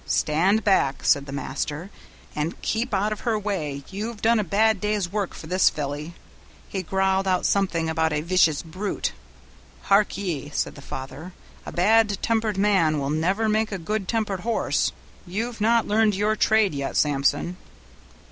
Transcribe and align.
'Stand 0.03 0.63
back,' 0.63 1.03
said 1.05 1.27
the 1.27 1.31
master, 1.31 1.91
'and 2.35 2.59
keep 2.63 2.91
out 2.91 3.11
of 3.13 3.19
her 3.19 3.37
way; 3.37 3.83
you've 3.91 4.19
done 4.19 4.39
a 4.39 4.43
bad 4.43 4.81
day's 4.81 5.11
work 5.11 5.35
for 5.35 5.45
this 5.45 5.69
filly.' 5.69 6.15
He 6.67 6.81
growled 6.81 7.27
out 7.27 7.45
something 7.45 7.87
about 7.87 8.11
a 8.11 8.21
vicious 8.21 8.63
brute. 8.63 9.11
'Hark 9.83 10.17
ye,' 10.17 10.49
said 10.55 10.73
the 10.73 10.81
father, 10.81 11.33
'a 11.67 11.71
bad 11.71 12.17
tempered 12.23 12.57
man 12.57 12.97
will 12.97 13.11
never 13.11 13.47
make 13.47 13.71
a 13.71 13.77
good 13.77 14.07
tempered 14.07 14.39
horse. 14.39 14.91
You've 15.27 15.61
not 15.61 15.87
learned 15.87 16.15
your 16.15 16.35
trade 16.35 16.73
yet, 16.73 16.97
Samson.' 16.97 17.57